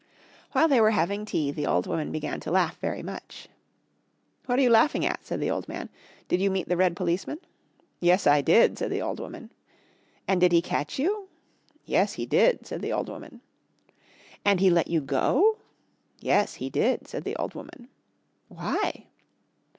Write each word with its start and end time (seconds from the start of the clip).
While 0.53 0.67
they 0.67 0.81
were 0.81 0.89
having 0.97 1.25
tea 1.25 1.51
the 1.51 1.67
old 1.67 1.85
woman 1.85 2.11
began 2.11 2.39
to 2.39 2.49
laugh 2.49 2.75
very 2.79 3.03
much. 3.03 3.47
"What 4.47 4.57
are 4.57 4.61
you 4.63 4.71
laughing 4.71 5.05
at?" 5.05 5.23
said 5.23 5.39
the 5.39 5.51
old 5.51 5.67
man. 5.69 5.89
"Did 6.27 6.41
you 6.41 6.49
meet 6.49 6.67
the 6.67 6.75
red 6.75 6.95
policeman?" 6.95 7.37
"Yes, 7.99 8.25
I 8.25 8.41
did," 8.41 8.79
said 8.79 8.89
the 8.89 9.03
old 9.03 9.19
woman. 9.19 9.51
"And 10.27 10.41
did 10.41 10.53
he 10.53 10.59
catch 10.63 10.97
you?" 10.97 11.27
"Yes, 11.85 12.13
he 12.13 12.25
did," 12.25 12.65
said 12.65 12.81
the 12.81 12.91
old 12.91 13.09
woman. 13.09 13.41
"And 14.43 14.59
he 14.59 14.71
let 14.71 14.87
you 14.87 15.01
go?" 15.01 15.59
"Yes, 16.19 16.55
he 16.55 16.71
did," 16.71 17.07
said 17.07 17.23
the 17.23 17.35
old 17.35 17.53
woman. 17.53 17.87
"Why?" 18.47 19.05